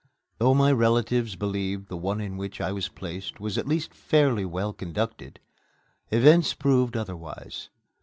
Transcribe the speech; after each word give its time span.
Though 0.39 0.55
my 0.55 0.71
relatives 0.71 1.35
believed 1.35 1.87
the 1.87 1.95
one 1.95 2.19
in 2.21 2.35
which 2.35 2.59
I 2.59 2.71
was 2.71 2.87
placed 2.89 3.39
was 3.39 3.55
at 3.59 3.67
least 3.67 3.93
fairly 3.93 4.45
well 4.45 4.73
conducted, 4.73 5.39
events 6.09 6.55
proved 6.55 6.97
otherwise. 6.97 7.69